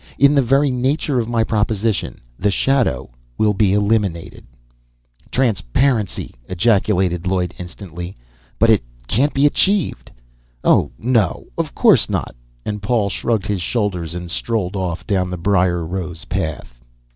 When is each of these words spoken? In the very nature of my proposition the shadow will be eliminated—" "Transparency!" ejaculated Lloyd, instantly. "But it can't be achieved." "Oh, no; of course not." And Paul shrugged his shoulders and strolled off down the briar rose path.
In 0.17 0.33
the 0.33 0.41
very 0.41 0.71
nature 0.71 1.19
of 1.19 1.29
my 1.29 1.43
proposition 1.43 2.21
the 2.39 2.49
shadow 2.49 3.11
will 3.37 3.53
be 3.53 3.71
eliminated—" 3.71 4.47
"Transparency!" 5.29 6.33
ejaculated 6.49 7.27
Lloyd, 7.27 7.53
instantly. 7.59 8.17
"But 8.57 8.71
it 8.71 8.83
can't 9.07 9.31
be 9.31 9.45
achieved." 9.45 10.09
"Oh, 10.63 10.89
no; 10.97 11.45
of 11.55 11.75
course 11.75 12.09
not." 12.09 12.33
And 12.65 12.81
Paul 12.81 13.09
shrugged 13.11 13.45
his 13.45 13.61
shoulders 13.61 14.15
and 14.15 14.31
strolled 14.31 14.75
off 14.75 15.05
down 15.05 15.29
the 15.29 15.37
briar 15.37 15.85
rose 15.85 16.25
path. 16.25 16.79